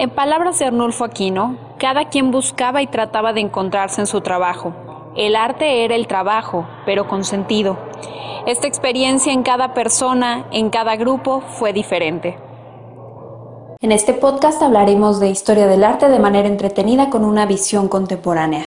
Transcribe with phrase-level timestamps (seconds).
[0.00, 4.72] En palabras de Arnulfo Aquino, cada quien buscaba y trataba de encontrarse en su trabajo.
[5.14, 7.76] El arte era el trabajo, pero con sentido.
[8.46, 12.38] Esta experiencia en cada persona, en cada grupo, fue diferente.
[13.80, 18.64] En este podcast hablaremos de historia del arte de manera entretenida con una visión contemporánea.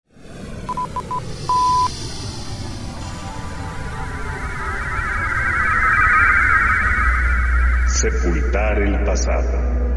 [7.86, 9.89] Sepultar el pasado.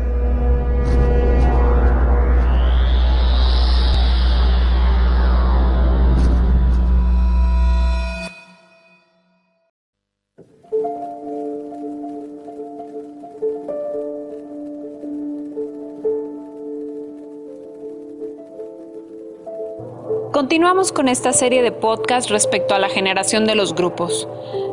[20.33, 24.27] Continuamos con esta serie de podcast respecto a la generación de los grupos.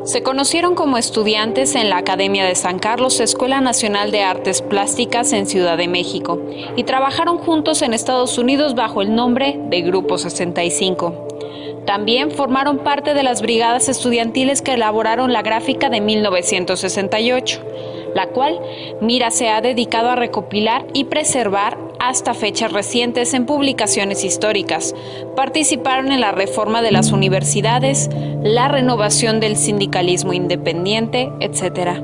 [0.05, 5.33] Se conocieron como estudiantes en la Academia de San Carlos, Escuela Nacional de Artes Plásticas
[5.33, 6.41] en Ciudad de México,
[6.77, 11.29] y trabajaron juntos en Estados Unidos bajo el nombre de Grupo 65.
[11.87, 17.61] También formaron parte de las brigadas estudiantiles que elaboraron la gráfica de 1968,
[18.15, 18.59] la cual
[19.01, 24.95] Mira se ha dedicado a recopilar y preservar hasta fechas recientes en publicaciones históricas.
[25.37, 28.11] Participaron en la reforma de las universidades,
[28.43, 32.01] la renovación del sindicalismo independiente, etc.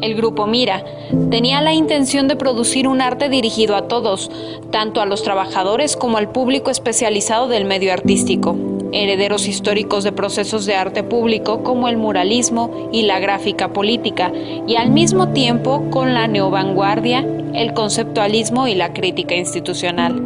[0.00, 0.84] El grupo Mira
[1.30, 4.30] tenía la intención de producir un arte dirigido a todos,
[4.70, 8.56] tanto a los trabajadores como al público especializado del medio artístico
[8.92, 14.32] herederos históricos de procesos de arte público como el muralismo y la gráfica política,
[14.66, 20.22] y al mismo tiempo con la neovanguardia, el conceptualismo y la crítica institucional.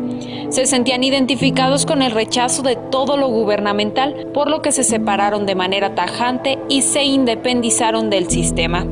[0.51, 5.47] Se sentían identificados con el rechazo de todo lo gubernamental, por lo que se separaron
[5.47, 8.87] de manera tajante y se independizaron del sistema.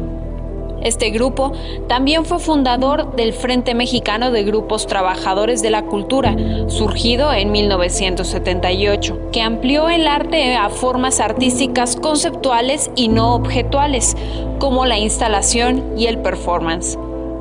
[0.82, 1.52] Este grupo
[1.88, 6.34] también fue fundador del Frente Mexicano de Grupos Trabajadores de la Cultura,
[6.68, 14.16] surgido en 1978, que amplió el arte a formas artísticas conceptuales y no objetuales,
[14.58, 16.98] como la instalación y el performance,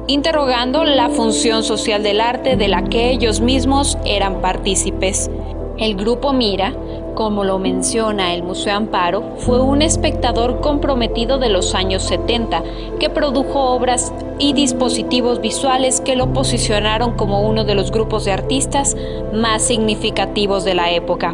[0.08, 5.32] interrogando la función social del arte de la que ellos mismos eran partícipes.
[5.78, 6.74] El grupo Mira
[7.16, 12.64] como lo menciona el Museo Amparo, fue un espectador comprometido de los años 70
[13.00, 18.32] que produjo obras y dispositivos visuales que lo posicionaron como uno de los grupos de
[18.32, 18.96] artistas
[19.34, 21.34] más significativos de la época.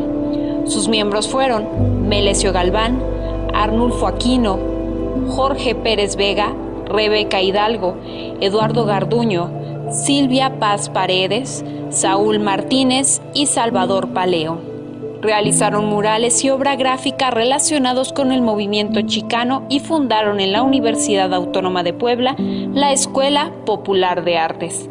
[0.65, 3.01] Sus miembros fueron Melesio Galván,
[3.53, 4.59] Arnulfo Aquino,
[5.29, 6.53] Jorge Pérez Vega,
[6.85, 7.95] Rebeca Hidalgo,
[8.41, 9.49] Eduardo Garduño,
[9.91, 14.74] Silvia Paz Paredes, Saúl Martínez y Salvador Paleo.
[15.25, 21.33] Realizaron murales y obra gráfica relacionados con el movimiento chicano y fundaron en la Universidad
[21.33, 24.87] Autónoma de Puebla la Escuela Popular de Artes.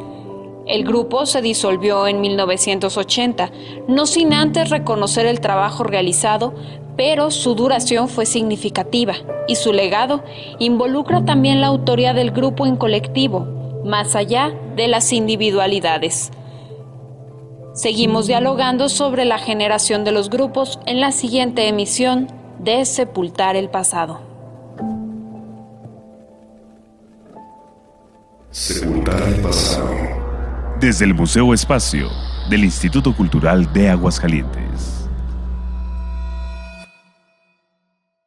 [0.66, 3.52] El grupo se disolvió en 1980,
[3.86, 6.52] no sin antes reconocer el trabajo realizado,
[6.96, 9.14] pero su duración fue significativa
[9.46, 10.24] y su legado
[10.58, 13.46] involucra también la autoría del grupo en colectivo,
[13.84, 16.32] más allá de las individualidades.
[17.74, 22.28] Seguimos dialogando sobre la generación de los grupos en la siguiente emisión
[22.60, 24.20] de Sepultar el Pasado.
[28.50, 29.90] Sepultar el Pasado.
[30.78, 32.10] Desde el Museo Espacio
[32.48, 35.03] del Instituto Cultural de Aguascalientes.